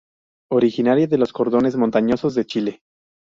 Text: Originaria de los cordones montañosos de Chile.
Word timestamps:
Originaria 0.49 1.05
de 1.05 1.19
los 1.19 1.31
cordones 1.31 1.75
montañosos 1.75 2.33
de 2.33 2.45
Chile. 2.47 2.81